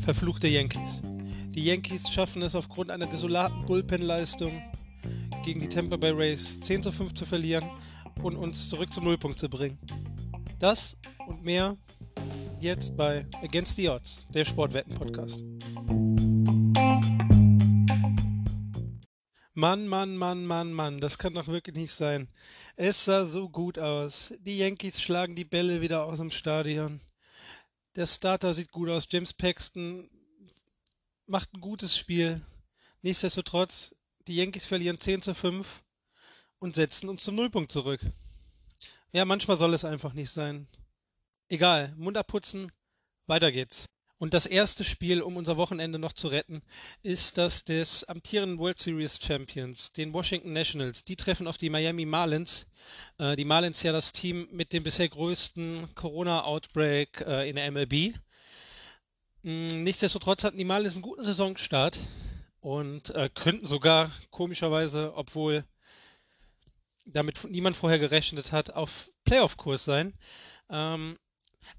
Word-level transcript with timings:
Verfluchte 0.00 0.48
Yankees. 0.48 1.02
Die 1.50 1.64
Yankees 1.64 2.10
schaffen 2.10 2.42
es 2.42 2.54
aufgrund 2.54 2.90
einer 2.90 3.06
desolaten 3.06 3.64
Bullpen-Leistung 3.66 4.62
gegen 5.44 5.60
die 5.60 5.68
Tampa 5.68 5.96
Bay 5.96 6.10
Rays 6.10 6.58
10 6.60 6.82
zu 6.82 6.92
5 6.92 7.14
zu 7.14 7.26
verlieren 7.26 7.64
und 8.22 8.36
uns 8.36 8.68
zurück 8.68 8.92
zum 8.92 9.04
Nullpunkt 9.04 9.38
zu 9.38 9.48
bringen. 9.48 9.78
Das 10.58 10.96
und 11.26 11.44
mehr 11.44 11.76
jetzt 12.60 12.96
bei 12.96 13.26
Against 13.42 13.76
the 13.76 13.88
Odds, 13.88 14.26
der 14.32 14.44
Sportwetten-Podcast. 14.44 15.44
Mann, 19.62 19.86
Mann, 19.86 20.16
Mann, 20.16 20.44
Mann, 20.44 20.72
Mann, 20.72 20.98
das 20.98 21.18
kann 21.18 21.34
doch 21.34 21.46
wirklich 21.46 21.76
nicht 21.76 21.92
sein. 21.92 22.26
Es 22.74 23.04
sah 23.04 23.26
so 23.26 23.48
gut 23.48 23.78
aus. 23.78 24.34
Die 24.40 24.58
Yankees 24.58 25.00
schlagen 25.00 25.36
die 25.36 25.44
Bälle 25.44 25.80
wieder 25.80 26.04
aus 26.04 26.18
dem 26.18 26.32
Stadion. 26.32 27.00
Der 27.94 28.08
Starter 28.08 28.54
sieht 28.54 28.72
gut 28.72 28.88
aus. 28.88 29.06
James 29.08 29.32
Paxton 29.32 30.10
macht 31.26 31.54
ein 31.54 31.60
gutes 31.60 31.96
Spiel. 31.96 32.44
Nichtsdestotrotz, 33.02 33.94
die 34.26 34.34
Yankees 34.34 34.66
verlieren 34.66 34.98
10 34.98 35.22
zu 35.22 35.32
5 35.32 35.84
und 36.58 36.74
setzen 36.74 37.08
uns 37.08 37.22
zum 37.22 37.36
Nullpunkt 37.36 37.70
zurück. 37.70 38.00
Ja, 39.12 39.24
manchmal 39.24 39.58
soll 39.58 39.74
es 39.74 39.84
einfach 39.84 40.12
nicht 40.12 40.32
sein. 40.32 40.66
Egal, 41.48 41.94
Mund 41.96 42.16
abputzen, 42.16 42.72
weiter 43.28 43.52
geht's. 43.52 43.86
Und 44.22 44.34
das 44.34 44.46
erste 44.46 44.84
Spiel, 44.84 45.20
um 45.20 45.36
unser 45.36 45.56
Wochenende 45.56 45.98
noch 45.98 46.12
zu 46.12 46.28
retten, 46.28 46.62
ist 47.02 47.38
das 47.38 47.64
des 47.64 48.04
amtierenden 48.04 48.60
World 48.60 48.78
Series 48.78 49.18
Champions, 49.20 49.92
den 49.94 50.12
Washington 50.12 50.52
Nationals. 50.52 51.02
Die 51.02 51.16
treffen 51.16 51.48
auf 51.48 51.58
die 51.58 51.70
Miami 51.70 52.06
Marlins. 52.06 52.68
Äh, 53.18 53.34
die 53.34 53.44
Marlins 53.44 53.82
ja 53.82 53.90
das 53.90 54.12
Team 54.12 54.46
mit 54.52 54.72
dem 54.72 54.84
bisher 54.84 55.08
größten 55.08 55.92
Corona-Outbreak 55.96 57.20
äh, 57.26 57.50
in 57.50 57.56
der 57.56 57.68
MLB. 57.72 58.14
Mm, 59.42 59.82
nichtsdestotrotz 59.82 60.44
hatten 60.44 60.58
die 60.58 60.64
Marlins 60.64 60.94
einen 60.94 61.02
guten 61.02 61.24
Saisonstart 61.24 61.98
und 62.60 63.12
äh, 63.16 63.28
könnten 63.28 63.66
sogar 63.66 64.08
komischerweise, 64.30 65.14
obwohl 65.16 65.64
damit 67.06 67.42
niemand 67.50 67.74
vorher 67.74 67.98
gerechnet 67.98 68.52
hat, 68.52 68.70
auf 68.70 69.10
Playoff-Kurs 69.24 69.82
sein. 69.82 70.14
Ähm, 70.70 71.18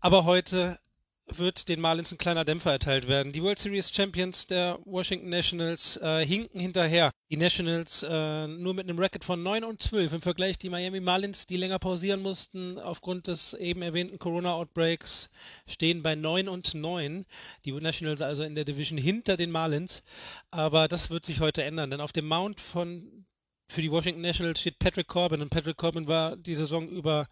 aber 0.01 0.25
heute 0.25 0.77
wird 1.27 1.69
den 1.69 1.79
Marlins 1.79 2.11
ein 2.11 2.17
kleiner 2.17 2.45
Dämpfer 2.45 2.71
erteilt 2.71 3.07
werden. 3.07 3.31
Die 3.31 3.41
World 3.41 3.59
Series 3.59 3.93
Champions 3.93 4.47
der 4.47 4.77
Washington 4.85 5.29
Nationals 5.29 5.97
äh, 5.97 6.25
hinken 6.25 6.59
hinterher. 6.59 7.11
Die 7.31 7.37
Nationals 7.37 8.03
äh, 8.03 8.47
nur 8.47 8.73
mit 8.73 8.87
einem 8.87 8.99
Record 8.99 9.23
von 9.23 9.41
9 9.41 9.63
und 9.63 9.81
12 9.81 10.13
im 10.13 10.21
Vergleich 10.21 10.57
die 10.57 10.69
Miami 10.69 10.99
Marlins, 10.99 11.45
die 11.45 11.57
länger 11.57 11.79
pausieren 11.79 12.21
mussten 12.21 12.77
aufgrund 12.77 13.27
des 13.27 13.53
eben 13.53 13.81
erwähnten 13.81 14.19
Corona-Outbreaks, 14.19 15.29
stehen 15.65 16.03
bei 16.03 16.15
9 16.15 16.49
und 16.49 16.73
9. 16.73 17.25
Die 17.65 17.71
Nationals 17.71 18.21
also 18.21 18.43
in 18.43 18.55
der 18.55 18.65
Division 18.65 18.97
hinter 18.97 19.37
den 19.37 19.51
Marlins. 19.51 20.03
Aber 20.51 20.87
das 20.87 21.09
wird 21.09 21.25
sich 21.25 21.39
heute 21.39 21.63
ändern, 21.63 21.89
denn 21.89 22.01
auf 22.01 22.11
dem 22.11 22.27
Mount 22.27 22.59
von 22.59 23.25
für 23.69 23.81
die 23.81 23.91
Washington 23.91 24.21
Nationals 24.21 24.59
steht 24.59 24.77
Patrick 24.77 25.07
Corbin 25.07 25.41
und 25.41 25.49
Patrick 25.49 25.77
Corbin 25.77 26.07
war 26.07 26.35
die 26.35 26.53
Saison 26.53 26.87
über 26.89 27.27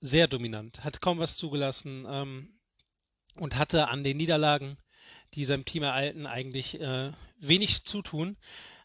sehr 0.00 0.28
dominant, 0.28 0.84
hat 0.84 1.00
kaum 1.00 1.18
was 1.18 1.36
zugelassen 1.36 2.06
ähm, 2.08 2.57
und 3.38 3.56
hatte 3.56 3.88
an 3.88 4.04
den 4.04 4.16
Niederlagen, 4.16 4.76
die 5.34 5.44
seinem 5.44 5.64
Team 5.64 5.82
erhalten, 5.82 6.26
eigentlich 6.26 6.80
äh, 6.80 7.12
wenig 7.38 7.84
zu 7.84 8.02
tun. 8.02 8.36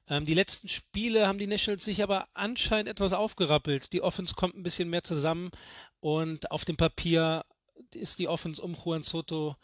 Ähm, 0.09 0.26
die 0.26 0.34
letzten 0.34 0.68
Spiele 0.68 1.28
haben 1.28 1.38
die 1.38 1.48
Nationals 1.48 1.86
sich 1.86 2.04
aber 2.04 2.28
anscheinend 2.34 2.90
etwas 2.90 3.14
aufgerappelt. 3.14 3.94
Die 3.94 4.02
Offense 4.02 4.36
kommt 4.36 4.56
ein 4.56 4.64
bisschen 4.64 4.90
mehr 4.90 5.04
zusammen 5.04 5.52
und 6.00 6.52
auf 6.52 6.66
dem 6.66 6.78
Papier 6.78 7.46
ist 7.94 8.20
die 8.20 8.28
Offense 8.28 8.62
um 8.62 8.76
Juan 8.76 9.04
Soto 9.04 9.56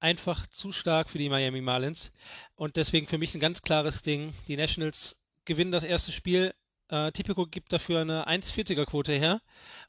einfach 0.00 0.46
zu 0.46 0.70
stark 0.72 1.10
für 1.10 1.18
die 1.18 1.28
Miami 1.28 1.60
Marlins 1.60 2.12
und 2.54 2.76
deswegen 2.76 3.06
für 3.06 3.18
mich 3.18 3.34
ein 3.34 3.40
ganz 3.40 3.62
klares 3.62 4.02
Ding. 4.02 4.32
Die 4.46 4.56
Nationals 4.56 5.20
gewinnen 5.44 5.72
das 5.72 5.84
erste 5.84 6.12
Spiel 6.12 6.52
äh, 6.90 7.12
Tipico 7.12 7.46
gibt 7.46 7.72
dafür 7.72 8.00
eine 8.00 8.28
1,40er 8.28 8.84
Quote 8.86 9.12
her 9.12 9.40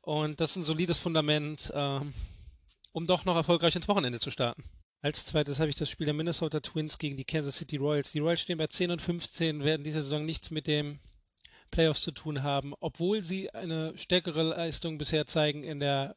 und 0.02 0.40
das 0.40 0.52
ist 0.52 0.56
ein 0.58 0.64
solides 0.64 0.98
Fundament, 0.98 1.72
äh, 1.74 2.00
um 2.92 3.08
doch 3.08 3.26
noch 3.26 3.36
erfolgreich 3.36 3.76
ins 3.76 3.88
Wochenende 3.88 4.20
zu 4.20 4.32
starten. 4.32 4.64
Als 5.02 5.26
zweites 5.26 5.60
habe 5.60 5.70
ich 5.70 5.76
das 5.76 5.90
Spiel 5.90 6.06
der 6.06 6.14
Minnesota 6.14 6.60
Twins 6.60 6.98
gegen 6.98 7.16
die 7.16 7.24
Kansas 7.24 7.56
City 7.56 7.78
Royals. 7.78 8.12
Die 8.12 8.20
Royals 8.20 8.42
stehen 8.42 8.58
bei 8.58 8.68
10 8.68 8.92
und 8.92 9.02
15, 9.02 9.64
werden 9.64 9.84
diese 9.84 10.02
Saison 10.02 10.26
nichts 10.26 10.52
mit 10.52 10.68
dem 10.68 11.00
Playoffs 11.72 12.02
zu 12.02 12.12
tun 12.12 12.44
haben, 12.44 12.74
obwohl 12.80 13.24
sie 13.24 13.50
eine 13.54 13.98
stärkere 13.98 14.44
Leistung 14.44 14.98
bisher 14.98 15.26
zeigen 15.26 15.64
in 15.64 15.80
der 15.80 16.16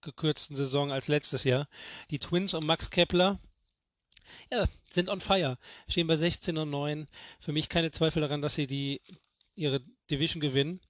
gekürzten 0.00 0.56
Saison 0.56 0.90
als 0.90 1.08
letztes 1.08 1.44
Jahr. 1.44 1.68
Die 2.10 2.18
Twins 2.18 2.54
und 2.54 2.66
Max 2.66 2.90
Kepler 2.90 3.38
ja, 4.50 4.64
sind 4.90 5.08
on 5.08 5.20
fire, 5.20 5.58
stehen 5.88 6.06
bei 6.06 6.16
16 6.16 6.56
und 6.58 6.70
9. 6.70 7.06
Für 7.38 7.52
mich 7.52 7.68
keine 7.68 7.90
Zweifel 7.90 8.22
daran, 8.22 8.42
dass 8.42 8.54
sie 8.54 8.66
die 8.66 9.00
ihre 9.54 9.80
Division 10.10 10.40
gewinnen. 10.40 10.80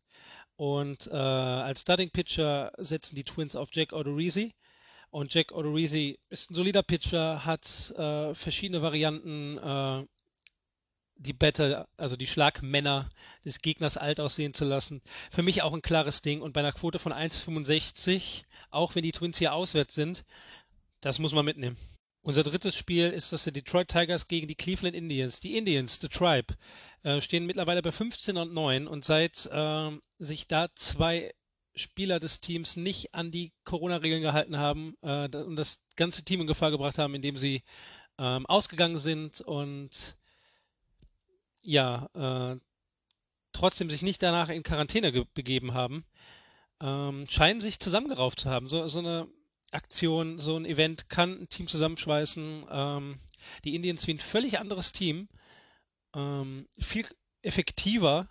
Und 0.56 1.06
äh, 1.06 1.16
als 1.16 1.80
Starting 1.82 2.10
Pitcher 2.10 2.72
setzen 2.76 3.16
die 3.16 3.24
Twins 3.24 3.56
auf 3.56 3.70
Jack 3.72 3.92
Odorizzi. 3.92 4.52
Und 5.10 5.34
Jack 5.34 5.52
Odorizzi 5.52 6.18
ist 6.28 6.50
ein 6.50 6.54
solider 6.54 6.82
Pitcher, 6.84 7.44
hat 7.44 7.90
äh, 7.96 8.34
verschiedene 8.34 8.80
Varianten, 8.80 9.58
äh, 9.58 10.06
die 11.16 11.32
Better, 11.32 11.86
also 11.96 12.16
die 12.16 12.28
Schlagmänner 12.28 13.08
des 13.44 13.60
Gegners 13.60 13.96
alt 13.96 14.20
aussehen 14.20 14.54
zu 14.54 14.64
lassen. 14.64 15.02
Für 15.30 15.42
mich 15.42 15.62
auch 15.62 15.74
ein 15.74 15.82
klares 15.82 16.22
Ding. 16.22 16.40
Und 16.40 16.52
bei 16.52 16.60
einer 16.60 16.72
Quote 16.72 16.98
von 16.98 17.12
1,65, 17.12 18.44
auch 18.70 18.94
wenn 18.94 19.02
die 19.02 19.12
Twins 19.12 19.36
hier 19.38 19.52
auswärts 19.52 19.94
sind, 19.94 20.24
das 21.00 21.18
muss 21.18 21.34
man 21.34 21.44
mitnehmen. 21.44 21.76
Unser 22.22 22.42
drittes 22.42 22.76
Spiel 22.76 23.10
ist 23.10 23.32
das 23.32 23.44
der 23.44 23.52
Detroit 23.52 23.88
Tigers 23.88 24.28
gegen 24.28 24.46
die 24.46 24.54
Cleveland 24.54 24.94
Indians. 24.94 25.40
Die 25.40 25.56
Indians, 25.56 25.98
The 26.00 26.08
Tribe, 26.08 26.54
äh, 27.02 27.20
stehen 27.20 27.46
mittlerweile 27.46 27.82
bei 27.82 27.92
15 27.92 28.36
und 28.36 28.52
9 28.52 28.86
und 28.86 29.04
seit 29.04 29.46
äh, 29.46 29.90
sich 30.18 30.46
da 30.46 30.68
zwei 30.74 31.32
Spieler 31.80 32.20
des 32.20 32.40
Teams 32.40 32.76
nicht 32.76 33.14
an 33.14 33.30
die 33.30 33.52
Corona-Regeln 33.64 34.22
gehalten 34.22 34.58
haben 34.58 34.96
äh, 35.02 35.28
und 35.36 35.56
das 35.56 35.80
ganze 35.96 36.22
Team 36.22 36.42
in 36.42 36.46
Gefahr 36.46 36.70
gebracht 36.70 36.98
haben, 36.98 37.14
indem 37.14 37.36
sie 37.36 37.62
ähm, 38.18 38.46
ausgegangen 38.46 38.98
sind 38.98 39.40
und 39.40 40.16
ja, 41.62 42.08
äh, 42.14 42.58
trotzdem 43.52 43.90
sich 43.90 44.02
nicht 44.02 44.22
danach 44.22 44.48
in 44.48 44.62
Quarantäne 44.62 45.12
begeben 45.34 45.74
haben, 45.74 46.04
ähm, 46.80 47.26
scheinen 47.28 47.60
sich 47.60 47.80
zusammengerauft 47.80 48.40
zu 48.40 48.50
haben. 48.50 48.68
So, 48.68 48.86
so 48.88 49.00
eine 49.00 49.28
Aktion, 49.72 50.38
so 50.38 50.56
ein 50.56 50.64
Event 50.64 51.08
kann 51.08 51.42
ein 51.42 51.48
Team 51.48 51.68
zusammenschweißen. 51.68 52.66
Ähm, 52.70 53.18
die 53.64 53.74
Indians 53.74 54.06
wie 54.06 54.14
ein 54.14 54.18
völlig 54.18 54.58
anderes 54.58 54.92
Team, 54.92 55.28
ähm, 56.14 56.68
viel 56.78 57.06
effektiver. 57.42 58.28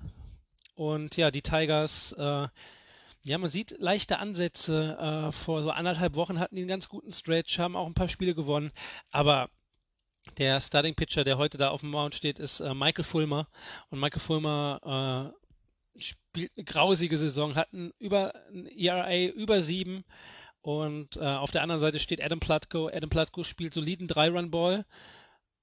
Und 0.75 1.17
ja, 1.17 1.31
die 1.31 1.41
Tigers, 1.41 2.13
äh, 2.13 2.47
ja, 3.23 3.37
man 3.37 3.49
sieht 3.49 3.75
leichte 3.79 4.19
Ansätze. 4.19 4.97
Äh, 4.99 5.31
vor 5.31 5.61
so 5.61 5.71
anderthalb 5.71 6.15
Wochen 6.15 6.39
hatten 6.39 6.55
die 6.55 6.61
einen 6.61 6.69
ganz 6.69 6.89
guten 6.89 7.11
Stretch, 7.11 7.59
haben 7.59 7.75
auch 7.75 7.87
ein 7.87 7.93
paar 7.93 8.07
Spiele 8.07 8.35
gewonnen. 8.35 8.71
Aber 9.11 9.49
der 10.37 10.61
Starting 10.61 10.95
Pitcher, 10.95 11.23
der 11.23 11.37
heute 11.37 11.57
da 11.57 11.69
auf 11.69 11.81
dem 11.81 11.91
Mount 11.91 12.15
steht, 12.15 12.39
ist 12.39 12.59
äh, 12.59 12.73
Michael 12.73 13.03
Fulmer. 13.03 13.47
Und 13.89 13.99
Michael 13.99 14.21
Fulmer 14.21 15.33
äh, 15.95 16.01
spielt 16.01 16.51
eine 16.55 16.63
grausige 16.63 17.17
Saison, 17.17 17.55
hat 17.55 17.73
ein, 17.73 17.91
über, 17.99 18.33
ein 18.51 18.67
ERA 18.67 19.31
über 19.33 19.61
sieben 19.61 20.05
und 20.61 21.17
äh, 21.17 21.21
auf 21.21 21.51
der 21.51 21.63
anderen 21.63 21.79
Seite 21.79 21.99
steht 21.99 22.23
Adam 22.23 22.39
Plutko. 22.39 22.89
Adam 22.89 23.09
Plutko 23.09 23.43
spielt 23.43 23.73
soliden 23.73 24.07
Drei-Run-Ball 24.07 24.85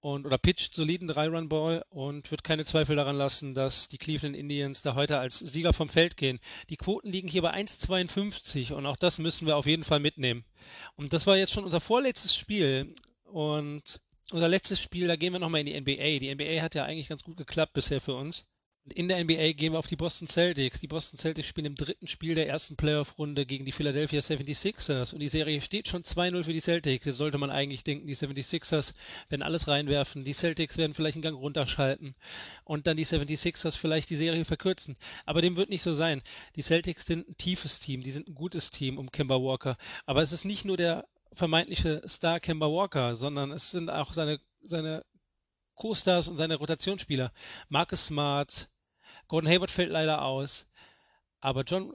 und 0.00 0.26
oder 0.26 0.38
pitcht 0.38 0.74
soliden 0.74 1.08
Drei-Run-Ball 1.08 1.84
und 1.88 2.30
wird 2.30 2.44
keine 2.44 2.64
Zweifel 2.64 2.96
daran 2.96 3.16
lassen, 3.16 3.54
dass 3.54 3.88
die 3.88 3.98
Cleveland 3.98 4.36
Indians 4.36 4.82
da 4.82 4.94
heute 4.94 5.18
als 5.18 5.38
Sieger 5.38 5.72
vom 5.72 5.88
Feld 5.88 6.16
gehen. 6.16 6.38
Die 6.70 6.76
Quoten 6.76 7.10
liegen 7.10 7.28
hier 7.28 7.42
bei 7.42 7.54
1,52 7.54 8.72
und 8.72 8.86
auch 8.86 8.96
das 8.96 9.18
müssen 9.18 9.46
wir 9.46 9.56
auf 9.56 9.66
jeden 9.66 9.84
Fall 9.84 10.00
mitnehmen. 10.00 10.44
Und 10.96 11.12
das 11.12 11.26
war 11.26 11.36
jetzt 11.36 11.52
schon 11.52 11.64
unser 11.64 11.80
vorletztes 11.80 12.36
Spiel 12.36 12.94
und 13.24 14.00
unser 14.32 14.48
letztes 14.48 14.80
Spiel, 14.80 15.06
da 15.06 15.16
gehen 15.16 15.32
wir 15.32 15.38
nochmal 15.38 15.60
in 15.60 15.66
die 15.66 15.80
NBA. 15.80 16.18
Die 16.18 16.34
NBA 16.34 16.62
hat 16.62 16.74
ja 16.74 16.84
eigentlich 16.84 17.08
ganz 17.08 17.22
gut 17.22 17.36
geklappt 17.36 17.72
bisher 17.74 18.00
für 18.00 18.14
uns. 18.14 18.46
In 18.94 19.08
der 19.08 19.22
NBA 19.24 19.52
gehen 19.52 19.72
wir 19.72 19.80
auf 19.80 19.88
die 19.88 19.96
Boston 19.96 20.28
Celtics. 20.28 20.78
Die 20.78 20.86
Boston 20.86 21.18
Celtics 21.18 21.48
spielen 21.48 21.66
im 21.66 21.74
dritten 21.74 22.06
Spiel 22.06 22.36
der 22.36 22.48
ersten 22.48 22.76
Playoff-Runde 22.76 23.44
gegen 23.44 23.64
die 23.64 23.72
Philadelphia 23.72 24.20
76ers 24.20 25.12
und 25.12 25.18
die 25.18 25.28
Serie 25.28 25.60
steht 25.60 25.88
schon 25.88 26.04
2-0 26.04 26.44
für 26.44 26.52
die 26.52 26.60
Celtics. 26.60 27.04
Jetzt 27.04 27.16
sollte 27.16 27.36
man 27.36 27.50
eigentlich 27.50 27.82
denken, 27.82 28.06
die 28.06 28.14
76ers 28.14 28.94
werden 29.28 29.42
alles 29.42 29.66
reinwerfen, 29.66 30.22
die 30.22 30.32
Celtics 30.32 30.76
werden 30.76 30.94
vielleicht 30.94 31.16
einen 31.16 31.22
Gang 31.22 31.36
runterschalten 31.36 32.14
und 32.62 32.86
dann 32.86 32.96
die 32.96 33.04
76ers 33.04 33.76
vielleicht 33.76 34.08
die 34.08 34.16
Serie 34.16 34.44
verkürzen. 34.44 34.96
Aber 35.24 35.42
dem 35.42 35.56
wird 35.56 35.68
nicht 35.68 35.82
so 35.82 35.96
sein. 35.96 36.22
Die 36.54 36.62
Celtics 36.62 37.06
sind 37.06 37.28
ein 37.28 37.36
tiefes 37.36 37.80
Team, 37.80 38.04
die 38.04 38.12
sind 38.12 38.28
ein 38.28 38.34
gutes 38.34 38.70
Team 38.70 38.98
um 38.98 39.10
Kemba 39.10 39.34
Walker. 39.42 39.76
Aber 40.04 40.22
es 40.22 40.30
ist 40.30 40.44
nicht 40.44 40.64
nur 40.64 40.76
der 40.76 41.08
vermeintliche 41.32 42.02
Star 42.06 42.38
Kemba 42.38 42.66
Walker, 42.66 43.16
sondern 43.16 43.50
es 43.50 43.72
sind 43.72 43.90
auch 43.90 44.12
seine, 44.12 44.38
seine 44.62 45.04
Co-Stars 45.74 46.28
und 46.28 46.36
seine 46.36 46.54
Rotationsspieler. 46.54 47.32
Marcus 47.68 48.06
Smart, 48.06 48.68
Gordon 49.28 49.50
Hayward 49.50 49.70
fällt 49.70 49.90
leider 49.90 50.22
aus, 50.22 50.66
aber 51.40 51.62
John 51.62 51.92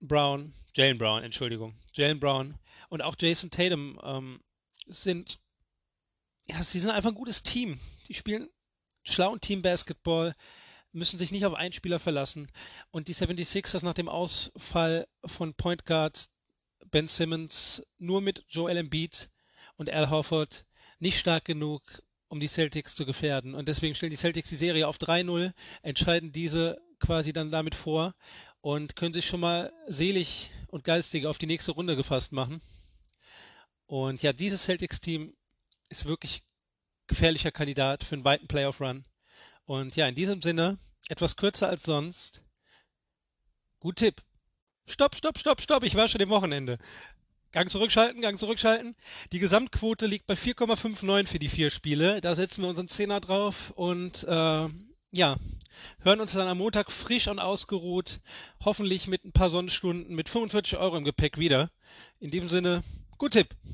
Brown, 0.00 0.52
Jalen 0.74 0.98
Brown, 0.98 1.22
Entschuldigung. 1.22 1.74
Jalen 1.92 2.20
Brown 2.20 2.58
und 2.88 3.02
auch 3.02 3.16
Jason 3.18 3.50
Tatum 3.50 4.00
ähm, 4.02 4.40
sind, 4.86 5.38
ja, 6.48 6.62
sie 6.62 6.78
sind 6.78 6.90
einfach 6.90 7.10
ein 7.10 7.14
gutes 7.16 7.42
Team. 7.42 7.78
Die 8.08 8.14
spielen 8.14 8.48
schlauen 9.02 9.40
Team 9.40 9.62
Basketball, 9.62 10.34
müssen 10.92 11.18
sich 11.18 11.30
nicht 11.30 11.46
auf 11.46 11.54
einen 11.54 11.72
Spieler 11.72 11.98
verlassen. 11.98 12.48
Und 12.90 13.08
die 13.08 13.14
76ers 13.14 13.84
nach 13.84 13.94
dem 13.94 14.08
Ausfall 14.08 15.06
von 15.24 15.54
Point 15.54 15.86
Guard 15.86 16.28
Ben 16.90 17.08
Simmons 17.08 17.86
nur 17.98 18.20
mit 18.20 18.44
Joel 18.48 18.76
Embiid 18.76 19.30
und 19.76 19.90
Al 19.90 20.10
Horford 20.10 20.64
nicht 20.98 21.18
stark 21.18 21.44
genug, 21.44 22.02
um 22.30 22.40
die 22.40 22.48
Celtics 22.48 22.94
zu 22.94 23.04
gefährden. 23.04 23.54
Und 23.54 23.68
deswegen 23.68 23.94
stellen 23.94 24.10
die 24.10 24.16
Celtics 24.16 24.48
die 24.48 24.56
Serie 24.56 24.86
auf 24.86 24.98
3-0, 24.98 25.52
entscheiden 25.82 26.32
diese 26.32 26.80
quasi 27.00 27.32
dann 27.32 27.50
damit 27.50 27.74
vor 27.74 28.14
und 28.60 28.94
können 28.94 29.12
sich 29.12 29.26
schon 29.26 29.40
mal 29.40 29.72
selig 29.88 30.50
und 30.68 30.84
geistig 30.84 31.26
auf 31.26 31.38
die 31.38 31.46
nächste 31.46 31.72
Runde 31.72 31.96
gefasst 31.96 32.32
machen. 32.32 32.62
Und 33.86 34.22
ja, 34.22 34.32
dieses 34.32 34.62
Celtics-Team 34.62 35.34
ist 35.88 36.04
wirklich 36.04 36.44
gefährlicher 37.08 37.50
Kandidat 37.50 38.04
für 38.04 38.14
einen 38.14 38.24
weiten 38.24 38.46
Playoff-Run. 38.46 39.04
Und 39.64 39.96
ja, 39.96 40.06
in 40.06 40.14
diesem 40.14 40.40
Sinne, 40.40 40.78
etwas 41.08 41.36
kürzer 41.36 41.68
als 41.68 41.82
sonst. 41.82 42.42
Gut 43.80 43.96
Tipp. 43.96 44.22
Stopp, 44.86 45.16
stopp, 45.16 45.38
stopp, 45.38 45.60
stopp, 45.60 45.82
ich 45.82 45.96
war 45.96 46.06
schon 46.06 46.20
im 46.20 46.30
Wochenende. 46.30 46.78
Gang 47.52 47.68
zurückschalten, 47.68 48.22
Gang 48.22 48.38
zurückschalten. 48.38 48.94
Die 49.32 49.40
Gesamtquote 49.40 50.06
liegt 50.06 50.26
bei 50.26 50.34
4,59 50.34 51.26
für 51.26 51.38
die 51.38 51.48
vier 51.48 51.70
Spiele. 51.70 52.20
Da 52.20 52.34
setzen 52.34 52.62
wir 52.62 52.68
unseren 52.68 52.88
Zehner 52.88 53.20
drauf 53.20 53.72
und 53.74 54.24
äh, 54.24 54.68
ja, 55.12 55.36
hören 56.00 56.20
uns 56.20 56.32
dann 56.32 56.46
am 56.46 56.58
Montag 56.58 56.92
frisch 56.92 57.26
und 57.26 57.40
ausgeruht, 57.40 58.20
hoffentlich 58.64 59.08
mit 59.08 59.24
ein 59.24 59.32
paar 59.32 59.50
Sonnenstunden, 59.50 60.14
mit 60.14 60.28
45 60.28 60.78
Euro 60.78 60.96
im 60.96 61.04
Gepäck 61.04 61.38
wieder. 61.38 61.70
In 62.20 62.30
diesem 62.30 62.48
Sinne, 62.48 62.84
gut 63.18 63.32
Tipp. 63.32 63.48